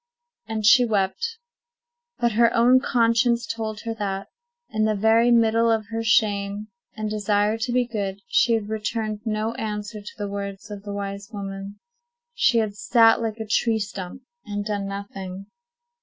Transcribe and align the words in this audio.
And 0.47 0.65
she 0.65 0.83
wept. 0.83 1.37
But 2.17 2.31
her 2.31 2.51
own 2.55 2.79
conscience 2.79 3.45
told 3.45 3.81
her 3.81 3.93
that, 3.99 4.29
in 4.71 4.85
the 4.85 4.95
very 4.95 5.29
middle 5.29 5.69
of 5.69 5.85
her 5.91 6.03
shame 6.03 6.69
and 6.95 7.07
desire 7.07 7.55
to 7.59 7.71
be 7.71 7.85
good, 7.85 8.19
she 8.27 8.53
had 8.53 8.67
returned 8.67 9.19
no 9.25 9.53
answer 9.61 10.01
to 10.01 10.13
the 10.17 10.27
words 10.27 10.71
of 10.71 10.81
the 10.81 10.91
wise 10.95 11.29
woman; 11.31 11.79
she 12.33 12.57
had 12.57 12.75
sat 12.75 13.21
like 13.21 13.37
a 13.39 13.45
tree 13.45 13.77
stump, 13.77 14.23
and 14.43 14.65
done 14.65 14.87
nothing. 14.87 15.45